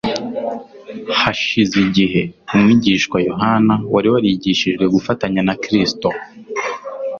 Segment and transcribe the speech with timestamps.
[1.19, 2.21] Hashize igihe,
[2.53, 6.07] umwigishwa Yohana wari warigishijwe gufatanya na Kristo